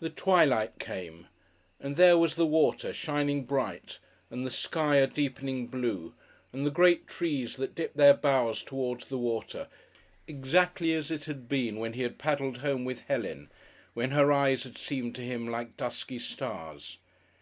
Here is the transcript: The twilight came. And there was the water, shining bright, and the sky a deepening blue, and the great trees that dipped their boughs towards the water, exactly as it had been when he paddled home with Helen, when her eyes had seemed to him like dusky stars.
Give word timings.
The 0.00 0.10
twilight 0.10 0.78
came. 0.78 1.28
And 1.80 1.96
there 1.96 2.18
was 2.18 2.34
the 2.34 2.44
water, 2.44 2.92
shining 2.92 3.44
bright, 3.46 3.98
and 4.30 4.44
the 4.44 4.50
sky 4.50 4.96
a 4.96 5.06
deepening 5.06 5.68
blue, 5.68 6.12
and 6.52 6.66
the 6.66 6.70
great 6.70 7.06
trees 7.06 7.56
that 7.56 7.74
dipped 7.74 7.96
their 7.96 8.12
boughs 8.12 8.62
towards 8.62 9.06
the 9.06 9.16
water, 9.16 9.68
exactly 10.28 10.92
as 10.92 11.10
it 11.10 11.24
had 11.24 11.48
been 11.48 11.76
when 11.76 11.94
he 11.94 12.06
paddled 12.10 12.58
home 12.58 12.84
with 12.84 13.00
Helen, 13.08 13.50
when 13.94 14.10
her 14.10 14.30
eyes 14.30 14.64
had 14.64 14.76
seemed 14.76 15.14
to 15.14 15.22
him 15.22 15.48
like 15.48 15.78
dusky 15.78 16.18
stars. 16.18 16.98